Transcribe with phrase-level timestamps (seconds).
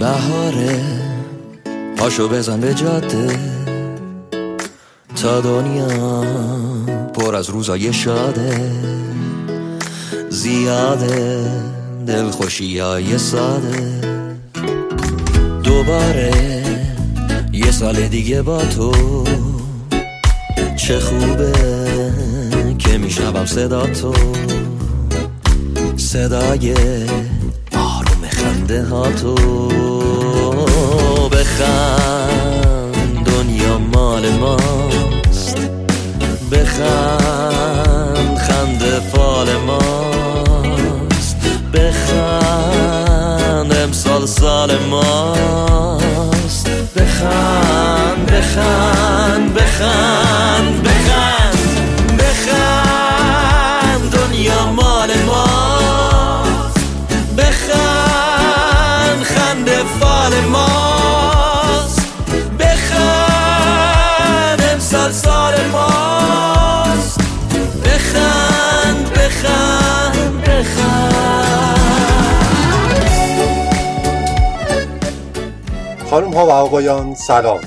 [0.00, 0.80] بهاره
[1.96, 3.38] پاشو بزن به جاده.
[5.22, 6.24] تا دنیا
[7.14, 8.70] پر از روزای شاده.
[10.28, 11.50] زیاده
[12.06, 14.00] دلخوشی های ساده.
[15.64, 16.32] دوباره
[17.52, 18.92] یه سال دیگه با تو.
[20.76, 21.52] چه خوبه
[22.78, 24.14] که میشنوم صدا تو.
[26.16, 26.74] صدای
[27.72, 29.34] آروم خنده ها تو
[31.28, 32.96] بخند.
[33.24, 34.75] دنیا مال ماست
[76.10, 77.60] خانم ها و آقایان سلام.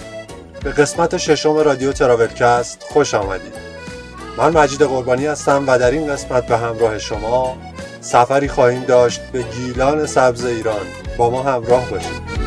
[0.64, 3.54] به قسمت ششم رادیو تراولکست خوش آمدید.
[4.38, 7.58] من مجید قربانی هستم و در این قسمت به همراه شما
[8.02, 10.86] سفری خواهیم داشت به گیلان سبز ایران.
[11.18, 12.40] با ما همراه باشید.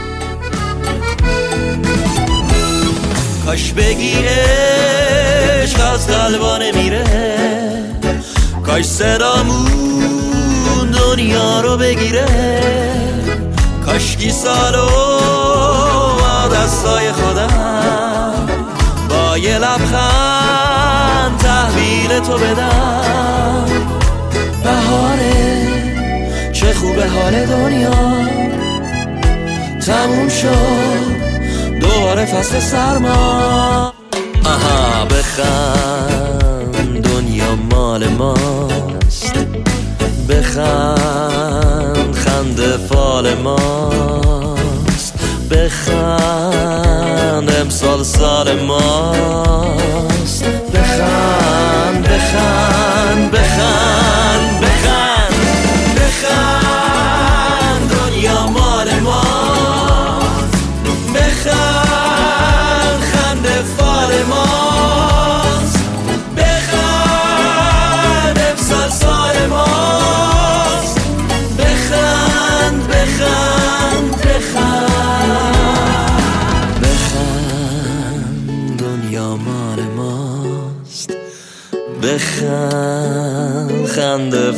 [3.46, 4.14] کاش بگی
[5.62, 7.04] عشق از قلبا نمیره
[8.66, 10.10] کاش صدامون
[10.90, 12.26] دنیا رو بگیره.
[13.86, 15.11] کاشکی سالو با
[16.62, 18.46] دستای خودم.
[19.08, 23.66] با یه لبخند تحویل تو بدم.
[24.64, 25.66] بهاره
[26.52, 27.90] چه خوبه حال دنیا.
[29.86, 31.22] تموم شد
[31.80, 33.92] دوباره فصل سرما.
[34.44, 39.34] آها بخند دنیا مال ماست.
[40.28, 44.31] بخند خنده فال ماست.
[45.52, 50.44] بخند امسال سال ماست.
[50.44, 52.81] بخند بخند.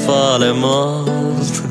[0.05, 1.63] خنده فال ماست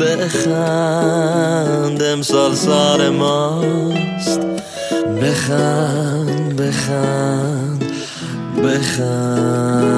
[0.00, 4.40] بخند امسال سال ماست.
[5.22, 7.84] بخند بخند
[8.64, 9.88] بخند.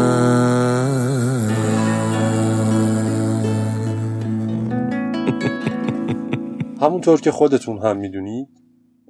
[6.80, 8.48] همونطور که خودتون هم می‌دونید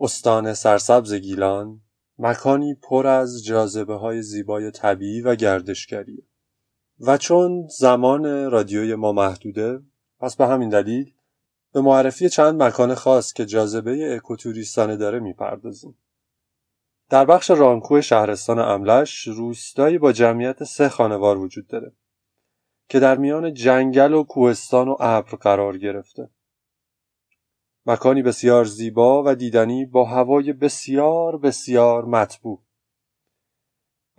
[0.01, 1.81] استان سرسبز گیلان
[2.19, 6.30] مکانی پر از جاذبه های زیبای طبیعی و گردشگریه.
[7.01, 9.83] و چون زمان رادیوی ما محدوده
[10.21, 11.13] پس به همین دلیل
[11.73, 15.99] به معرفی چند مکان خاص که جاذبه اکوتوریستانه داره می‌پردازیم.
[17.11, 21.93] در بخش رانکو شهرستان املش روستایی با جمعیت سه خانوار وجود داره
[22.89, 26.31] که در میان جنگل و کوهستان و ابر قرار گرفته.
[27.87, 32.63] مکانی بسیار زیبا و دیدنی با هوای بسیار بسیار مطبوع.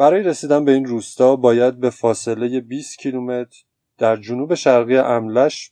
[0.02, 3.64] برای رسیدن به این روستا باید به فاصله 20 کیلومتر
[3.98, 5.72] در جنوب شرقی املش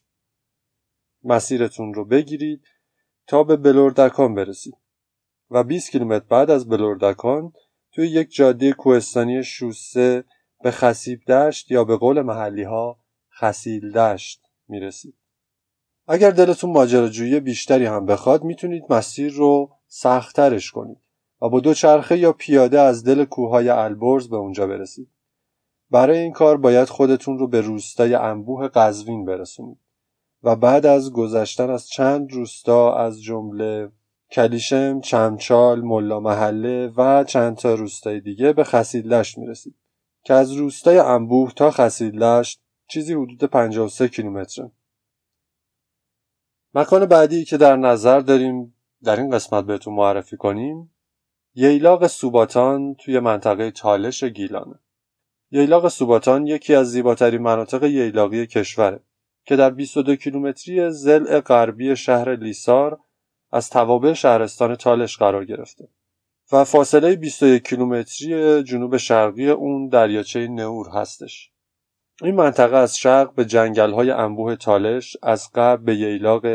[1.23, 2.61] مسیرتون رو بگیرید
[3.27, 4.73] تا به بلوردکان برسید
[5.49, 7.53] و 20 کیلومتر بعد از بلوردکان
[7.91, 10.23] توی یک جاده کوهستانی شوسه
[10.63, 12.99] به خسیب دشت یا به قول محلی ها
[13.39, 15.15] خسیل دشت می‌رسید.
[16.07, 21.08] اگر دلتون ماجراجویی بیشتری هم بخواد می‌تونید مسیر رو سختترش کنید
[21.41, 25.09] و با دو چرخه یا پیاده از دل کوههای البرز به اونجا برسید.
[25.91, 29.77] برای این کار باید خودتون رو به روستای انبوه قزوین برسونید
[30.43, 33.91] و بعد از گذشتن از چند روستا از جمله
[34.31, 39.75] کلیشم، چمچال، ملا محله و چند تا روستای دیگه به خسیدلشت می‌رسید
[40.23, 44.71] که از روستای انبوه تا خسیدلشت چیزی حدود 53 کیلومتره.
[46.73, 50.91] مکان بعدی که در نظر داریم در این قسمت بهتون معرفی کنیم
[51.55, 54.79] ییلاق سوباتان توی منطقه چالش گیلانه.
[55.51, 58.99] ییلاق سوباتان یکی از زیباترین مناطق ییلاقی کشوره
[59.45, 62.99] که در 22 کیلومتری زل غربی شهر لیسار
[63.51, 65.87] از توابع شهرستان تالش قرار گرفته
[66.51, 71.51] و فاصله 21 کیلومتری جنوب شرقی اون دریاچه نور هستش.
[72.21, 76.45] این منطقه از شرق به جنگل های انبوه تالش، از غرب به ییلاق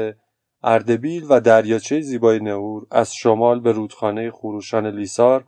[0.67, 5.45] اردبیل و دریاچه زیبای نور، از شمال به رودخانه خروشان لیسار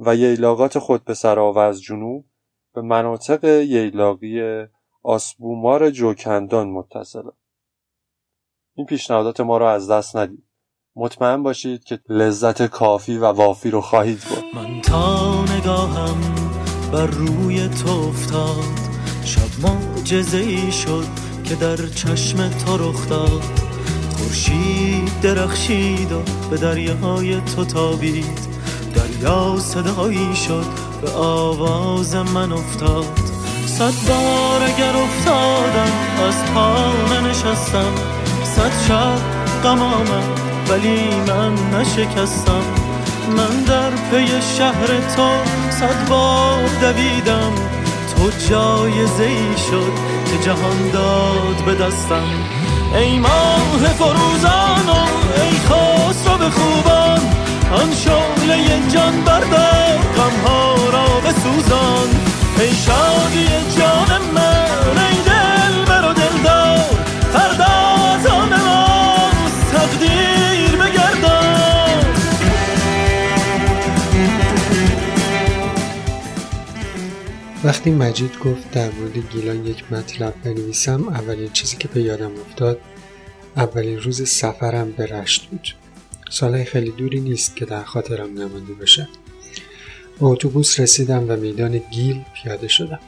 [0.00, 2.24] و ییلاقات خودپسرا و از جنوب
[2.74, 4.66] به مناطق ییلاقی
[5.02, 7.32] آسبومار جوکندان متصله.
[8.74, 10.44] این پیشنهادات ما را از دست ندید.
[10.96, 16.20] مطمئن باشید که لذت کافی و وافی رو خواهید برد من تا نگاهم
[16.92, 18.64] بر روی تو افتاد
[19.24, 21.06] شب معجزه ای شد
[21.44, 23.71] که در چشم تو رخ داد
[24.22, 28.38] خورشید درخشید و به دریای تو تابید.
[28.94, 30.66] دریا صدایی شد
[31.02, 33.18] به آواز من افتاد.
[33.66, 35.92] صد بار اگر افتادم
[36.28, 36.92] از پا
[37.28, 37.92] نشستم
[38.44, 39.18] صد شب
[39.64, 39.78] غم
[40.68, 42.62] ولی من نشکستم.
[43.36, 44.26] من در پی
[44.58, 44.86] شهر
[45.16, 45.28] تو
[45.70, 47.52] صد بار دویدم.
[48.16, 49.92] تو جایزه ای شد
[50.30, 52.61] که جهان داد به دستم.
[52.94, 55.00] ای ماه فروزان و
[55.42, 57.20] ای خسرو به خوبان
[57.72, 62.08] آن شعله جان بردار غمها را بسوزان.
[62.58, 63.46] ای شادی
[63.78, 66.84] جان من ای دل برو دلدار
[67.32, 68.52] فردا آن
[69.72, 70.41] تقدیر
[77.64, 82.80] وقتی مجید گفت در مورد گیلان یک مطلب بنویسم اولین چیزی که به یادم افتاد
[83.56, 85.68] اولین روز سفرم به رشت بود.
[86.30, 89.08] سالهای خیلی دوری نیست که در خاطرم نمانده باشه
[90.18, 93.00] با اتوبوس رسیدم و میدان گیل پیاده شدم.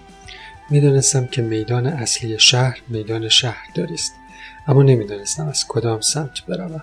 [0.70, 4.12] می‌دانستم که میدان اصلی شهر میدان شهرداری است
[4.66, 6.82] اما نمی‌دانستم از کدام سمت بروم.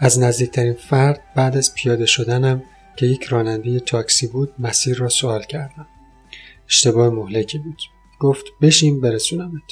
[0.00, 2.62] از نزدیکترین فرد بعد از پیاده شدنم
[2.96, 5.86] که یک راننده تاکسی بود مسیر را سوال کردم.
[6.70, 7.78] اشتباه مهلکی بود.
[8.20, 9.62] گفت بشین برسونمت.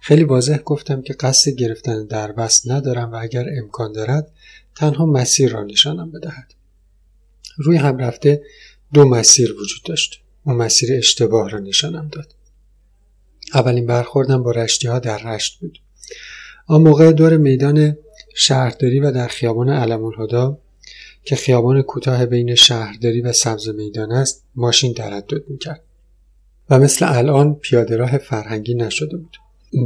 [0.00, 4.32] خیلی واضح گفتم که قصد گرفتن دربست ندارم و اگر امکان دارد
[4.76, 6.54] تنها مسیر را نشانم بدهد.
[7.56, 8.42] روی هم رفته
[8.92, 10.20] دو مسیر وجود داشت.
[10.44, 12.34] اون مسیر اشتباه را نشانم داد.
[13.54, 15.78] اولین برخوردم با رشتی ها در رشت بود.
[16.66, 17.96] آن موقع دور میدان
[18.34, 20.58] شهرداری و در خیابان علم الهدا
[21.24, 25.84] که خیابان کوتاه بین شهرداری و سبز میدان است ماشین تردد می‌کرد.
[26.70, 29.36] و مثل الان پیاده راه فرهنگی نشده بود.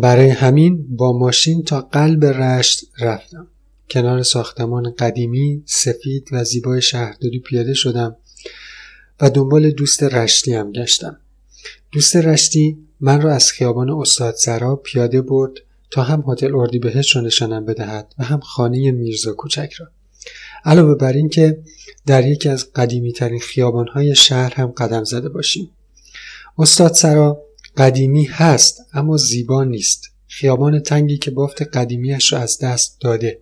[0.02, 3.46] برای همین با ماشین تا قلب رشت رفتم.
[3.90, 8.16] کنار ساختمان قدیمی، سفید و زیبای شهرداری پیاده شدم
[9.20, 11.16] و دنبال دوست رشتی هم گشتم.
[11.92, 15.52] دوست رشتی من را از خیابان استاد سرا پیاده برد
[15.90, 19.86] تا هم هتل اردیبهشت را نشانم بدهد و هم خانه میرزا کوچک را.
[20.64, 21.62] علاوه بر اینکه
[22.06, 25.70] در یکی از قدیمی ترین خیابان های شهر هم قدم زده باشیم.
[26.58, 27.42] استاد سرا
[27.76, 30.08] قدیمی هست اما زیبا نیست.
[30.26, 33.40] خیابان تنگی که بافت قدیمیش را از دست داده.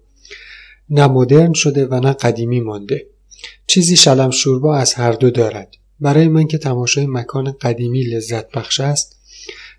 [0.91, 3.07] نه مدرن شده و نه قدیمی مانده.
[3.67, 5.75] چیزی شلم شوربا از هر دو دارد.
[6.01, 9.17] برای من که تماشای مکان قدیمی لذت بخش است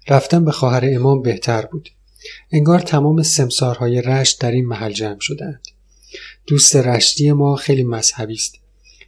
[0.08, 1.90] رفتن به خواهر امام بهتر بود.
[2.52, 5.62] انگار تمام سمسارهای رشت در این محل جمع شدهاند.
[6.48, 8.56] دوست رشتی ما خیلی مذهبی است.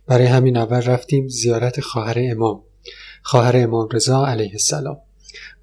[0.08, 2.64] برای همین اول رفتیم زیارت خواهر امام.
[3.24, 4.98] خواهر امام رضا علیه السلام.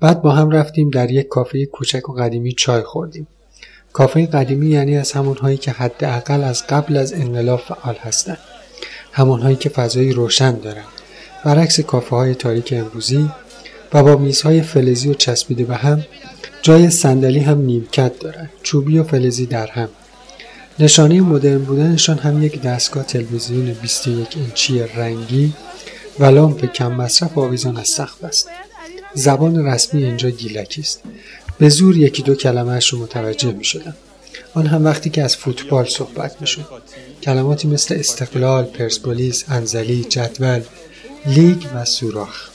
[0.00, 3.26] بعد با هم رفتیم در یک کافه کوچک و قدیمی چای خوردیم.
[3.92, 8.38] کافه قدیمی یعنی از همونهایی که حداقل از قبل از انقلاب فعال هستند.
[9.12, 10.84] همونهایی که فضایی روشن دارند
[11.44, 13.30] برعکس کافه های تاریک امروزی
[13.92, 16.04] و با میزهای فلزی و چسبیده به هم
[16.62, 19.88] جای صندلی هم نیمکت دارند چوبی و فلزی در هم.
[20.78, 25.52] نشانه مدرن بودنشان هم یک دستگاه تلویزیون 21 اینچی رنگی
[26.18, 28.48] و لامپ کم مصرف آویزان از سقف است
[29.14, 31.00] زبان رسمی اینجا گیلکی است
[31.58, 33.94] به زور یکی دو کلمهش رو متوجه می شدم.
[34.54, 36.64] آن هم وقتی که از فوتبال صحبت می شد.
[37.22, 40.62] کلماتی مثل استقلال، پرسپولیس، انزلی، جدول،
[41.26, 42.48] لیگ و سوراخ.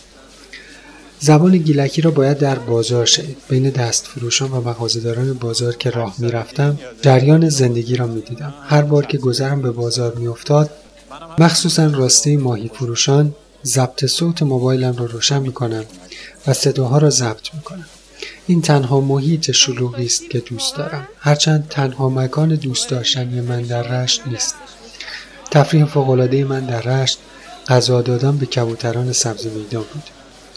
[1.19, 3.37] زبان گیلکی را باید در بازار شنید.
[3.49, 8.53] بین دست فروشان و مغازهداران بازار که راه می رفتم جریان زندگی را می دیدم.
[8.67, 10.69] هر بار که گذرم به بازار می افتاد
[11.39, 13.35] مخصوصا راسته ماهی فروشان
[13.65, 15.85] ضبط صوت موبایلم رو روشن می کنم
[16.47, 17.85] و صداها را ضبط می کنم.
[18.47, 21.07] این تنها محیط شلوغی است که دوست دارم.
[21.19, 24.55] هرچند تنها مکان دوست داشتنی من در رشت نیست.
[25.51, 27.19] تفریح فوقالعاده من در رشت
[27.67, 30.03] غذا دادن به کبوتران سبز میدان بود.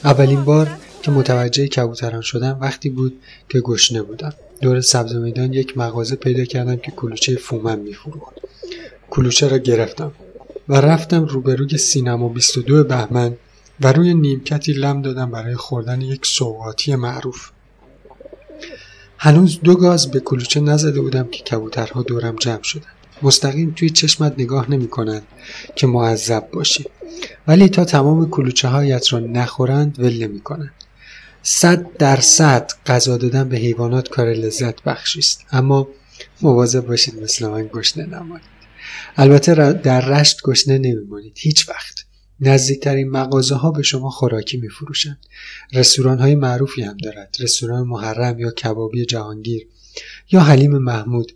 [0.04, 0.70] اولین بار
[1.02, 4.32] که متوجه کبوتران شدم وقتی بود که گشنه بودم.
[4.60, 8.34] دور سبز میدان یک مغازه پیدا کردم که کلوچه فومن میفروخت.
[9.10, 10.12] کلوچه را گرفتم.
[10.68, 13.36] و رفتم روبروی سینما 22 بهمن
[13.80, 17.50] و روی نیمکتی لم دادم برای خوردن یک سوغاتی معروف.
[19.18, 22.86] هنوز دو گاز به کلوچه نزده بودم که کبوترها دورم جمع شدن.
[23.22, 25.22] مستقیم توی چشمت نگاه نمی کنند
[25.76, 26.84] که معذب باشی.
[27.46, 30.74] ولی تا تمام کلوچه هایت را نخورند ول نمی کنند
[31.42, 35.44] صد درصد غذا دادن به حیوانات کار لذت بخشی است.
[35.52, 35.88] اما
[36.42, 38.57] مواظب باشید مثل من گشنه نمانید.
[39.16, 41.36] البته در رشت گشنه نمیمانید.
[41.36, 42.04] هیچ وقت.
[42.40, 45.18] نزدیکترین مغازه ها به شما خوراکی میفروشند.
[45.72, 47.36] رستوران های معروفی هم دارد.
[47.40, 49.68] رستوران محرم یا کبابی جهانگیر
[50.32, 51.32] یا حلیم محمود.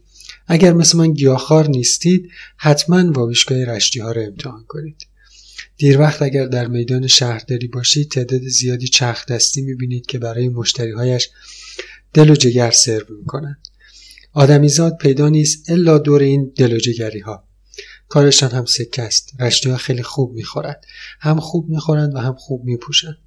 [0.47, 5.07] اگر مثل من گیاهخوار نیستید حتما واویشگاه رشتی ها را امتحان کنید.
[5.77, 11.31] دیر وقت اگر در میدان شهرداری باشید تعداد زیادی چرخ دستی می‌بینید که برای مشتریهایش
[12.15, 13.69] دل و جگر سرو می‌کنند.
[14.33, 17.45] آدمیزاد پیدا نیست الا دور این دل و جگری ها
[18.09, 20.87] کارشان هم سکه است رشتی ها خیلی خوب می‌خورند.
[21.21, 23.19] هم خوب می‌خورند و هم خوب میپوشند.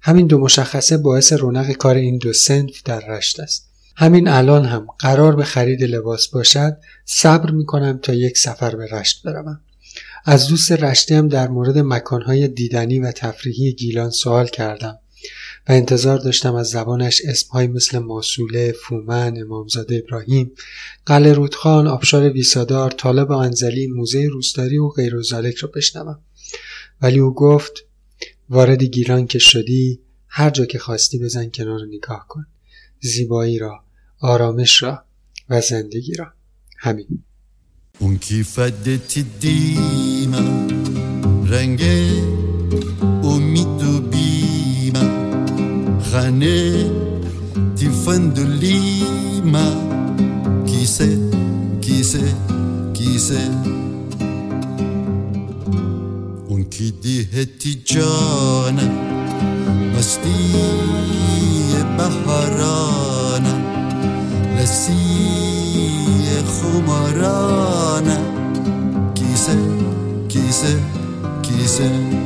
[0.00, 3.68] همین دو مشخصه باعث رونق کار این دو سنف در رشت است.
[3.96, 9.22] همین الان هم قرار به خرید لباس باشد صبر می‌کنم تا یک سفر به رشت
[9.22, 9.60] بروم.
[10.24, 14.98] از دوست رشتی هم در مورد مکانهای دیدنی و تفریحی گیلان سوال کردم.
[15.68, 20.52] و انتظار داشتم از زبانش اسمهایی مثل ماسوله، فومن، امامزاده ابراهیم،
[21.06, 25.12] قلعه رودخان، آبشار ویسادار، طالب انزلی، موزه روستاری و غیر
[25.62, 26.18] را بشنوم.
[27.02, 27.72] ولی او گفت
[28.50, 32.46] وارد گیلان که شدی هر جا که خواستی بزن کنار نگاه کن.
[33.00, 33.84] زیبایی را،
[34.20, 35.04] آرامش را
[35.48, 36.32] و زندگی را.
[36.78, 37.06] همین.
[37.98, 38.88] اون کیفت
[39.40, 40.66] دیما
[41.46, 41.80] رنگ
[46.12, 46.90] crâner
[47.74, 49.66] Tiffaine de Lima.
[50.66, 51.18] Qui sait,
[51.80, 52.34] qui sait,
[52.92, 53.50] qui sait
[56.50, 58.76] Und qui dit Hetty John,
[59.94, 60.28] Masti
[61.96, 63.54] Baharana,
[64.56, 64.92] Lassie
[66.54, 68.18] Khumarana.
[69.14, 69.64] Qui sait,
[70.28, 70.78] qui sait,
[71.42, 72.21] qui sait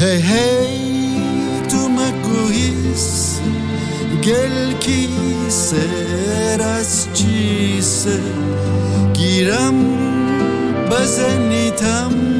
[0.00, 3.42] Hey hey, tú me cogiste,
[4.22, 5.82] gel quise,
[6.54, 8.20] eras chise,
[9.12, 9.98] giram
[10.90, 12.37] بزنیتم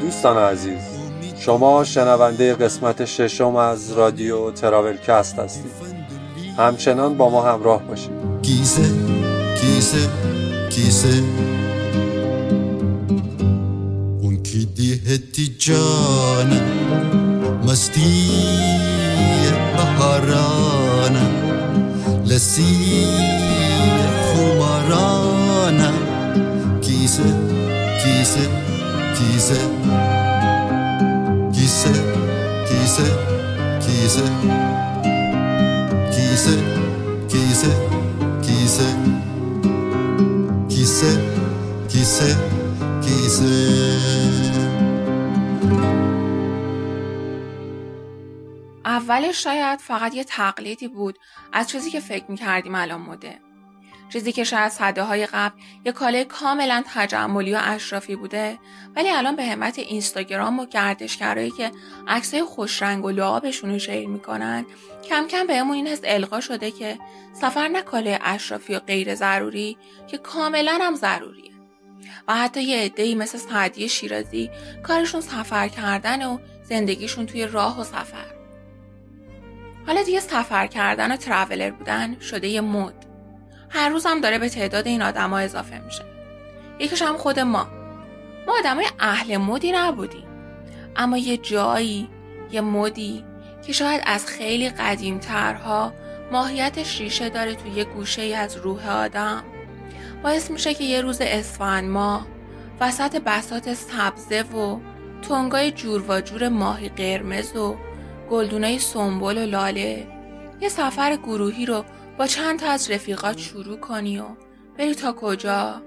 [0.00, 0.78] دوستان عزیز
[1.38, 5.72] شما شنونده قسمت ششم از رادیو تراولکست هستید.
[6.58, 8.10] همچنان با ما همراه باشید.
[8.42, 8.82] کیسه
[9.60, 10.08] کیسه
[10.70, 11.22] کیسه.
[14.20, 16.62] اون کی دیهتی جانه
[17.64, 18.30] مستی
[19.76, 21.30] بهارانه
[22.26, 23.39] لسی
[27.00, 27.22] کیسه
[28.04, 28.48] کیسه
[29.16, 29.58] کیسه
[31.52, 31.94] کیسه
[32.68, 33.04] کیسه
[33.80, 34.24] کیسه
[40.68, 41.20] کیسه
[41.88, 42.36] کیسه
[43.02, 43.50] کیسه
[48.84, 51.18] اولش شاید فقط یه تقلیدی بود
[51.52, 53.49] از چیزی که فکر می‌کردیم الان مده
[54.12, 58.58] چیزی که شاید صده های قبل یه کاله کاملا تجملی و اشرافی بوده
[58.96, 61.70] ولی الان به همت اینستاگرام و گردشگرایی که
[62.08, 64.66] عکسای خوشرنگ و لعابشون رو شیر می‌کنن
[65.08, 66.98] کم کم بهمون این حس القا شده که
[67.32, 69.76] سفر نه کاله اشرافی و غیر ضروری
[70.06, 71.50] که کاملا هم ضروریه.
[72.28, 74.50] و حتی یه عدهای مثل سعدی شیرازی
[74.82, 78.34] کارشون سفر کردن و زندگیشون توی راه و سفر.
[79.86, 83.09] حالا دیگه سفر کردن و ترافلر بودن شده یه مد.
[83.70, 86.04] هر روز هم داره به تعداد این آدما اضافه میشه.
[86.78, 87.66] یکیش هم خود ما.
[88.46, 90.26] ما آدمای اهل مدی نبودیم.
[90.96, 92.08] اما یه جایی
[92.52, 93.24] یه مدی
[93.66, 95.92] که شاید از خیلی قدیم ترها
[96.32, 99.42] ماهیتش ریشه داره توی یه گوشه ای از روح آدم.
[100.22, 102.26] باعث میشه که یه روز اسفند ما
[102.80, 104.78] وسط بسات سبزه و
[105.22, 107.76] تنگای جور و جور ماهی قرمز و
[108.30, 110.06] گلدونای سنبل و لاله
[110.60, 111.84] یه سفر گروهی رو
[112.18, 114.24] با چند تا از رفیقات شروع کنی و
[114.78, 115.82] بری تا کجا؟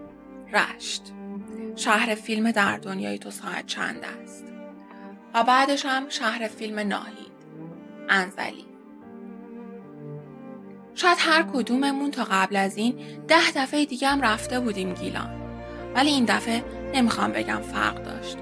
[0.53, 1.03] رشت.
[1.75, 4.45] شهر فیلم در دنیای تو ساعت چند است؟
[5.33, 7.33] و بعدش هم شهر فیلم ناهید.
[8.09, 8.65] انزلی.
[10.95, 12.95] شاید هر کدوممون تا قبل از این
[13.27, 15.29] ده دفعه دیگه هم رفته بودیم گیلان.
[15.95, 16.63] ولی این دفعه
[16.93, 18.37] نمی‌خوام بگم فرق داشت.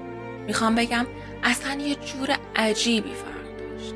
[0.46, 1.06] می‌خوام بگم
[1.42, 3.94] اصلا یه جور عجیبی فرق داشت.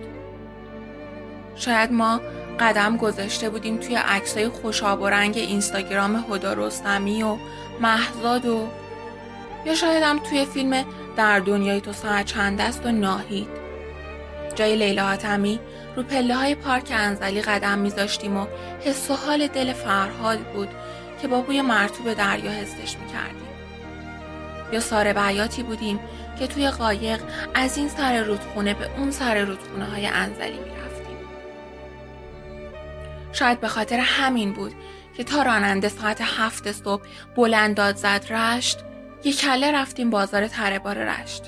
[1.54, 2.20] شاید ما
[2.60, 7.36] قدم گذاشته بودیم توی عکسای خوشاب و رنگ اینستاگرام هدا رستمی و
[7.80, 8.68] محزاد و
[9.66, 10.84] یا شاید توی فیلم
[11.16, 13.48] در دنیای تو ساعت چند است و ناهید.
[14.54, 15.60] جای لیلا حاتمی
[15.96, 18.46] رو پله های پارک انزلی قدم میذاشتیم و
[18.80, 20.68] حس و حال دل فرهاد بود
[21.22, 23.46] که با بوی مرتوب دریا حسش می‌کردیم.
[24.72, 26.00] یا ساره بیاتی بودیم
[26.38, 27.20] که توی قایق
[27.54, 30.75] از این سر رودخونه به اون سر رودخونه های انزلی می‌رفتیم.
[33.38, 34.72] شاید به خاطر همین بود
[35.16, 37.02] که تا راننده ساعت هفت صبح
[37.36, 38.78] بلند داد زد رشت
[39.24, 41.42] یه کله رفتیم بازار تربار رشت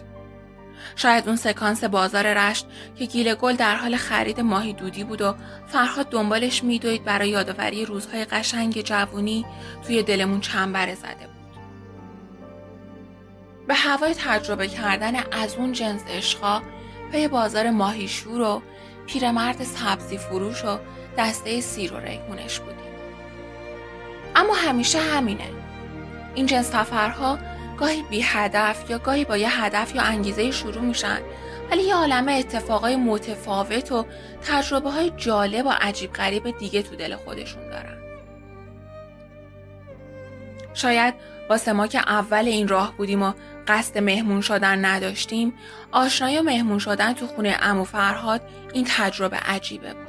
[0.96, 2.66] شاید اون سکانس بازار رشت
[2.98, 5.34] که گیل گل در حال خرید ماهی دودی بود و
[5.66, 9.46] فرهاد دنبالش میدوید برای یادآوری روزهای قشنگ جوونی
[9.86, 11.62] توی دلمون چنبره زده بود.
[13.68, 16.62] به هوای تجربه کردن از اون جنس عشقا
[17.12, 18.62] پی بازار ماهیشور و
[19.06, 20.78] پیرمرد سبزی فروش و
[21.18, 22.78] دسته سیر و ریحونش بودیم.
[24.36, 25.48] اما همیشه همینه.
[26.34, 27.38] این جنس سفرها
[27.78, 31.18] گاهی بی هدف یا گاهی با یه هدف یا انگیزه شروع میشن
[31.70, 34.06] ولی یه عالمه اتفاقای متفاوت و
[34.42, 37.98] تجربه های جالب و عجیب غریب دیگه تو دل خودشون دارن.
[40.74, 41.14] شاید
[41.50, 43.32] واسه ما که اول این راه بودیم و
[43.68, 45.54] قصد مهمون شدن نداشتیم
[45.92, 48.40] آشنایی و مهمون شدن تو خونه امو فرهاد
[48.72, 50.07] این تجربه عجیبه بود.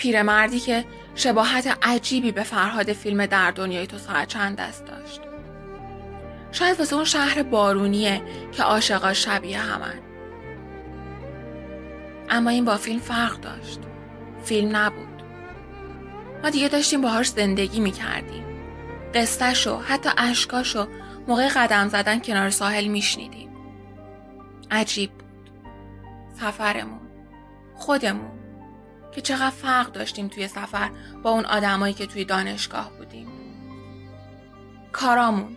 [0.00, 5.20] پیرمردی که شباهت عجیبی به فرهاد فیلم در دنیای تو ساعت چند دست داشت.
[6.52, 8.22] شاید واسه اون شهر بارونیه
[8.52, 9.98] که عاشقا شبیه همن.
[12.30, 13.80] اما این با فیلم فرق داشت.
[14.44, 15.22] فیلم نبود.
[16.42, 18.44] ما دیگه داشتیم باهاش زندگی می‌کردیم.
[19.14, 20.88] قصتشو حتی اشکاشو
[21.28, 23.50] موقع قدم زدن کنار ساحل میشنیدیم.
[24.70, 25.50] عجیب بود.
[26.40, 27.00] سفرمون.
[27.74, 28.39] خودمون.
[29.14, 30.90] که چقدر فرق داشتیم توی سفر
[31.22, 33.28] با اون آدمایی که توی دانشگاه بودیم.
[34.92, 35.56] کارامون.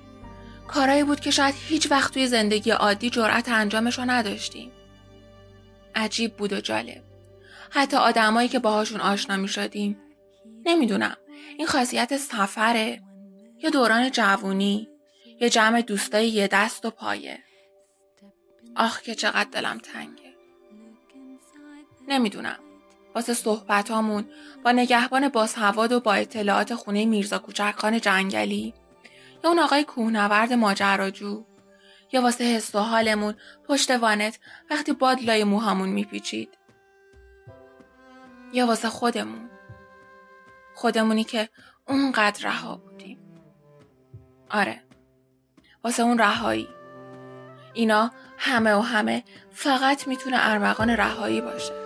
[0.68, 4.72] کارایی بود که شاید هیچ وقت توی زندگی عادی جرأت انجامش رو نداشتیم.
[5.96, 7.04] عجیب بود و جالب.
[7.70, 10.00] حتی آدمایی که باهاشون آشنا می شدیم.
[10.66, 11.18] نمی‌دونم
[11.58, 13.02] این خاصیت سفره
[13.64, 14.90] یا دوران جوونی
[15.42, 17.40] یا جمع دوستای یه دست و پایه.
[18.76, 20.34] آخ که چقدر دلم تنگه.
[22.08, 22.60] نمی‌دونم.
[23.16, 24.26] واسه صحبتامون
[24.64, 28.74] با نگهبان بازهواد و با اطلاعات خونه میرزا کوچکخان جنگلی
[29.44, 31.46] یا اون آقای کوهنورد ماجراجو
[32.12, 33.36] یا واسه حس و حالمون
[33.68, 34.40] پشت وانت
[34.72, 36.50] وقتی باد لای موهامون میپیچید.
[38.54, 39.50] یا واسه خودمون.
[40.76, 41.50] خودمونی که
[41.88, 43.20] اونقدر رها بودیم.
[44.50, 44.82] آره.
[45.84, 46.68] واسه اون رهایی.
[47.74, 51.83] اینا همه و همه فقط می‌تونه ارمغان رهایی باشه.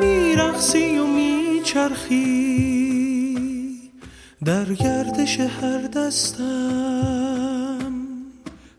[0.00, 2.24] میرخسی و میچرخی
[4.44, 7.34] در گردش هر دستم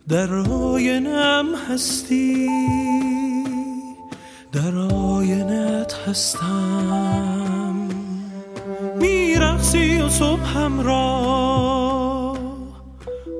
[0.07, 2.49] در آینم هستی
[4.55, 7.89] در آینت هستم.
[8.99, 12.37] میرخسی و صبحم را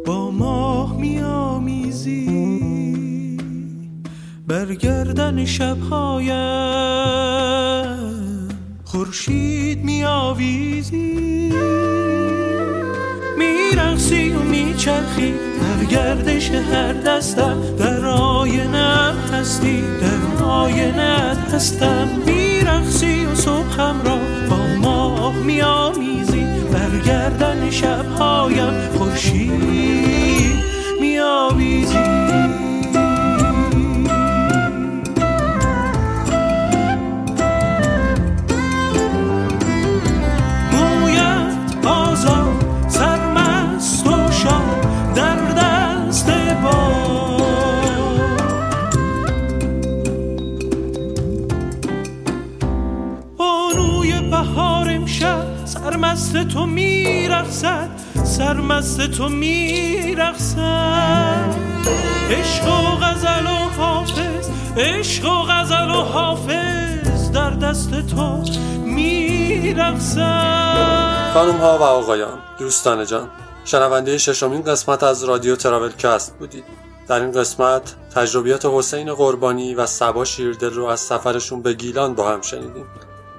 [0.06, 2.26] با ماه میامیزی
[4.48, 7.35] برگردن شبهایم.
[9.16, 11.52] خورشید میآویزی.
[13.38, 15.32] میرخسی و میچرخی.
[15.32, 19.82] در گردش هر دستم در آینم هستی.
[20.02, 22.08] در آینت هستم.
[22.26, 24.18] میرخسی و صبحم را
[24.50, 30.56] با ماه میآمیزی برگردن شبهایم خورشید
[31.00, 32.25] میآویزی.
[56.36, 57.90] مست تو میرخصد
[58.24, 60.66] سرمست تو میرخصد
[62.30, 68.44] عشق و غزل و حافظ عشق و غزل و حافظ در دست تو
[68.86, 70.22] میرخصد
[71.34, 73.30] خانم ها و آقایان دوستان جان
[73.66, 76.64] شنونده ششمین قسمت از رادیو تراول کست بودید.
[77.08, 82.30] در این قسمت تجربیات حسین قربانی و سبا شیردل رو از سفرشون به گیلان با
[82.30, 82.86] هم شنیدیم.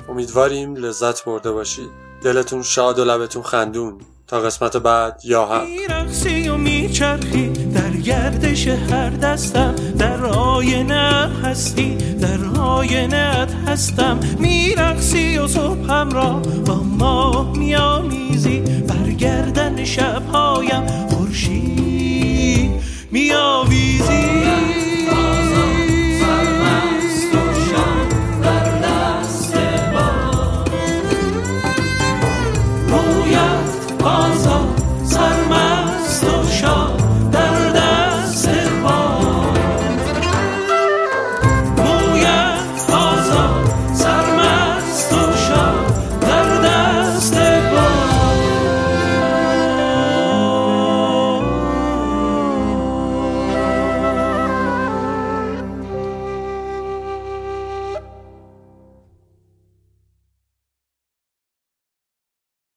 [0.09, 2.06] امیدواریم لذت برده باشید.
[2.27, 3.95] دلتون شاد و لبتون خندون
[4.27, 9.75] تا قسمت بعد یا هم میرقصی و میچرخی در گردش هر دستم.
[9.99, 14.21] در آینه هستی در آینه هستم.
[14.39, 21.07] میرقصی و صبحم را با ماه میامیزی بر گردن شبهایم